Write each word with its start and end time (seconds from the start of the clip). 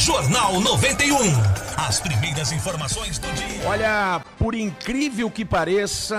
Jornal 0.00 0.58
91. 0.60 1.14
As 1.76 2.00
primeiras 2.00 2.52
informações 2.52 3.18
do 3.18 3.30
dia. 3.34 3.68
Olha, 3.68 4.22
por 4.38 4.54
incrível 4.54 5.30
que 5.30 5.44
pareça, 5.44 6.16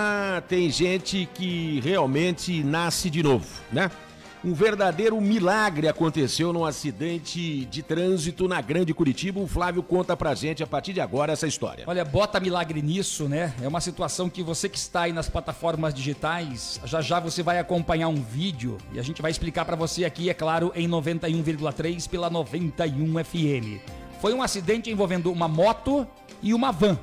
tem 0.48 0.70
gente 0.70 1.28
que 1.34 1.80
realmente 1.82 2.62
nasce 2.62 3.10
de 3.10 3.24
novo, 3.24 3.44
né? 3.72 3.90
Um 4.44 4.54
verdadeiro 4.54 5.20
milagre 5.20 5.86
aconteceu 5.86 6.52
num 6.52 6.64
acidente 6.64 7.64
de 7.66 7.80
trânsito 7.80 8.48
na 8.48 8.60
Grande 8.60 8.92
Curitiba. 8.92 9.38
O 9.38 9.46
Flávio 9.46 9.84
conta 9.84 10.16
pra 10.16 10.34
gente 10.34 10.64
a 10.64 10.66
partir 10.66 10.92
de 10.92 11.00
agora 11.00 11.32
essa 11.32 11.46
história. 11.46 11.84
Olha, 11.86 12.04
bota 12.04 12.40
milagre 12.40 12.82
nisso, 12.82 13.28
né? 13.28 13.54
É 13.62 13.68
uma 13.68 13.80
situação 13.80 14.28
que 14.28 14.42
você 14.42 14.68
que 14.68 14.76
está 14.76 15.02
aí 15.02 15.12
nas 15.12 15.28
plataformas 15.28 15.94
digitais, 15.94 16.80
já 16.84 17.00
já 17.00 17.20
você 17.20 17.40
vai 17.40 17.60
acompanhar 17.60 18.08
um 18.08 18.20
vídeo 18.20 18.78
e 18.92 18.98
a 18.98 19.02
gente 19.04 19.22
vai 19.22 19.30
explicar 19.30 19.64
para 19.64 19.76
você 19.76 20.04
aqui, 20.04 20.28
é 20.28 20.34
claro, 20.34 20.72
em 20.74 20.88
91,3 20.88 22.08
pela 22.08 22.28
91 22.28 23.24
FM. 23.24 23.80
Foi 24.20 24.34
um 24.34 24.42
acidente 24.42 24.90
envolvendo 24.90 25.30
uma 25.30 25.46
moto 25.46 26.04
e 26.42 26.52
uma 26.52 26.72
van. 26.72 26.98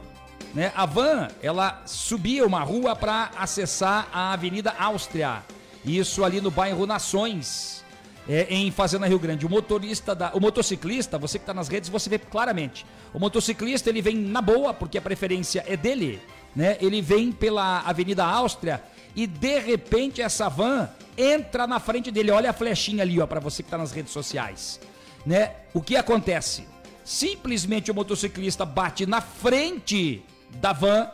Né? 0.53 0.73
A 0.75 0.85
van, 0.85 1.29
ela 1.41 1.83
subia 1.85 2.45
uma 2.45 2.63
rua 2.63 2.97
para 2.97 3.31
acessar 3.37 4.09
a 4.11 4.33
Avenida 4.33 4.75
Áustria 4.77 5.41
isso 5.85 6.23
ali 6.23 6.41
no 6.41 6.51
bairro 6.51 6.85
Nações, 6.85 7.83
é, 8.27 8.45
em 8.49 8.69
Fazenda 8.71 9.07
Rio 9.07 9.19
Grande. 9.19 9.45
O 9.45 9.49
motorista, 9.49 10.13
da, 10.13 10.31
o 10.33 10.39
motociclista, 10.39 11.17
você 11.17 11.39
que 11.39 11.43
está 11.43 11.53
nas 11.53 11.67
redes, 11.67 11.89
você 11.89 12.09
vê 12.09 12.19
claramente. 12.19 12.85
O 13.13 13.19
motociclista 13.19 13.89
ele 13.89 14.01
vem 14.01 14.15
na 14.15 14.41
boa, 14.41 14.73
porque 14.73 14.97
a 14.97 15.01
preferência 15.01 15.63
é 15.67 15.75
dele, 15.75 16.21
né? 16.55 16.77
Ele 16.79 17.01
vem 17.01 17.31
pela 17.31 17.79
Avenida 17.79 18.23
Áustria 18.23 18.83
e 19.15 19.25
de 19.25 19.59
repente 19.59 20.21
essa 20.21 20.47
van 20.47 20.89
entra 21.17 21.65
na 21.65 21.79
frente 21.79 22.11
dele. 22.11 22.29
Olha 22.29 22.51
a 22.51 22.53
flechinha 22.53 23.01
ali, 23.01 23.19
ó, 23.19 23.25
para 23.25 23.39
você 23.39 23.63
que 23.63 23.67
está 23.67 23.77
nas 23.77 23.91
redes 23.91 24.13
sociais, 24.13 24.79
né? 25.25 25.53
O 25.73 25.81
que 25.81 25.95
acontece? 25.95 26.67
Simplesmente 27.03 27.89
o 27.89 27.95
motociclista 27.95 28.63
bate 28.63 29.07
na 29.07 29.21
frente 29.21 30.23
da 30.61 30.71
van 30.71 31.09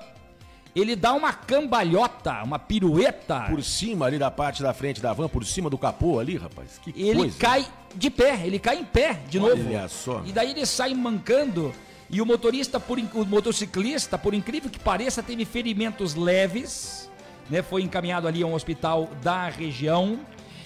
ele 0.76 0.96
dá 0.96 1.14
uma 1.14 1.32
cambalhota, 1.32 2.44
uma 2.44 2.60
pirueta. 2.60 3.46
Por 3.50 3.64
cima 3.64 4.06
ali 4.06 4.20
da 4.20 4.30
parte 4.30 4.62
da 4.62 4.74
frente 4.74 5.02
da 5.02 5.14
van, 5.14 5.30
por 5.30 5.46
cima 5.46 5.70
do 5.70 5.78
capô 5.78 6.20
ali, 6.20 6.36
rapaz. 6.36 6.80
Que 6.84 6.90
ele 6.96 7.20
coisa. 7.20 7.38
cai 7.40 7.66
de 7.96 8.10
pé, 8.10 8.42
ele 8.46 8.60
cai 8.60 8.80
em 8.80 8.84
pé 8.84 9.22
de 9.30 9.40
Olha 9.40 9.56
novo. 9.56 9.70
Olha 9.70 9.88
só. 9.88 10.22
E 10.26 10.34
daí 10.34 10.52
ele 10.52 10.66
sai 10.66 10.94
mancando. 10.94 11.74
E 12.10 12.22
o 12.22 12.26
motorista, 12.26 12.80
por, 12.80 13.00
o 13.00 13.26
motociclista, 13.26 14.18
por 14.18 14.34
incrível 14.34 14.70
que 14.70 14.78
pareça, 14.78 15.24
teve 15.24 15.46
ferimentos 15.46 16.14
leves. 16.14 17.10
Né, 17.50 17.62
foi 17.62 17.84
encaminhado 17.84 18.28
ali 18.28 18.42
a 18.44 18.46
um 18.46 18.54
hospital 18.54 19.10
da 19.24 19.48
região. 19.48 20.20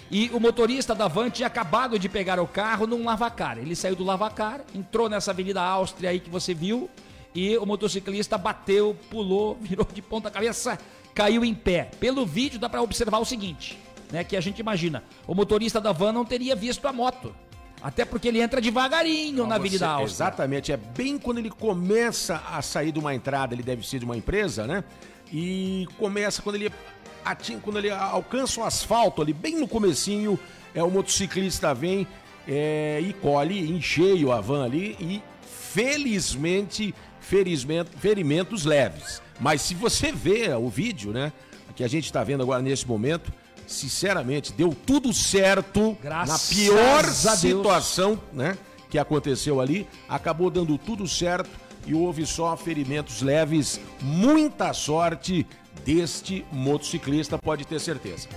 E 0.10 0.30
o 0.34 0.40
motorista 0.40 0.96
da 0.96 1.08
van 1.08 1.30
tinha 1.30 1.46
acabado 1.46 2.00
de 2.00 2.10
pegar 2.10 2.40
o 2.40 2.48
carro 2.48 2.88
num 2.88 3.06
lavacar. 3.06 3.60
Ele 3.60 3.76
saiu 3.76 3.96
do 3.96 4.04
lavacar, 4.04 4.62
entrou 4.74 5.08
nessa 5.08 5.30
Avenida 5.30 5.62
Áustria 5.62 6.10
aí 6.10 6.20
que 6.20 6.32
você 6.32 6.54
viu 6.54 6.90
e 7.34 7.58
o 7.58 7.66
motociclista 7.66 8.38
bateu, 8.38 8.96
pulou, 9.10 9.56
virou 9.62 9.88
de 9.92 10.02
ponta 10.02 10.32
cabeça, 10.32 10.78
caiu 11.14 11.44
em 11.44 11.54
pé. 11.54 11.90
Pelo 12.00 12.26
vídeo 12.26 12.60
dá 12.60 12.70
para 12.70 12.82
observar 12.82 13.20
o 13.20 13.26
seguinte, 13.26 13.78
né, 14.12 14.24
que 14.24 14.36
a 14.36 14.42
gente 14.42 14.60
imagina, 14.60 15.04
o 15.28 15.36
motorista 15.36 15.80
da 15.80 15.92
van 15.92 16.12
não 16.12 16.26
teria 16.26 16.56
visto 16.56 16.88
a 16.88 16.94
moto. 16.94 17.34
Até 17.82 18.04
porque 18.04 18.28
ele 18.28 18.42
entra 18.42 18.60
devagarinho 18.60 19.38
não, 19.38 19.48
na 19.48 19.56
Avenida 19.56 19.88
Áustria. 19.88 20.14
Exatamente, 20.14 20.72
é 20.72 20.78
bem 20.78 21.18
quando 21.18 21.38
ele 21.38 21.50
começa 21.50 22.44
a 22.52 22.62
sair 22.62 22.92
de 22.92 23.00
uma 23.00 23.16
entrada, 23.16 23.54
ele 23.54 23.64
deve 23.64 23.88
ser 23.88 24.00
de 24.00 24.06
uma 24.06 24.18
empresa, 24.18 24.68
né? 24.68 24.84
E 25.32 25.88
começa 25.98 26.42
quando 26.42 26.56
ele 26.56 26.72
atinge, 27.24 27.62
quando 27.62 27.80
ele 27.80 27.90
alcança 27.90 28.60
o 28.60 28.64
asfalto 28.66 29.22
ali, 29.22 29.32
bem 29.32 29.58
no 29.58 29.68
comecinho, 29.68 30.38
é 30.76 30.84
o 30.84 30.90
motociclista 30.90 31.74
vem 31.74 32.06
é, 32.48 33.00
e 33.02 33.14
colhe 33.14 33.72
em 33.72 33.82
cheio 33.82 34.32
a 34.32 34.42
van 34.42 34.66
ali 34.66 34.98
e 35.00 35.22
felizmente 35.42 36.94
ferimento, 37.20 37.98
ferimentos 37.98 38.66
leves. 38.66 39.22
Mas 39.40 39.62
se 39.62 39.74
você 39.74 40.12
vê 40.12 40.54
o 40.54 40.70
vídeo, 40.70 41.12
né, 41.12 41.32
que 41.76 41.84
a 41.84 41.88
gente 41.88 42.06
está 42.06 42.24
vendo 42.24 42.44
agora 42.44 42.62
nesse 42.62 42.88
momento, 42.88 43.32
sinceramente, 43.66 44.52
deu 44.52 44.76
tudo 44.86 45.14
certo 45.14 45.98
Graças 46.02 46.50
na 46.50 46.56
pior 46.56 47.06
situação, 47.06 48.20
né, 48.34 48.58
que 48.90 48.98
aconteceu 48.98 49.62
ali, 49.62 49.88
acabou 50.08 50.50
dando 50.50 50.78
tudo 50.78 51.08
certo 51.08 51.50
e 51.86 51.94
houve 51.94 52.26
só 52.26 52.58
ferimentos 52.58 53.22
leves. 53.22 53.80
Muita 54.02 54.74
sorte 54.74 55.46
deste 55.86 56.46
motociclista, 56.52 57.38
pode 57.38 57.66
ter 57.66 57.80
certeza. 57.80 58.28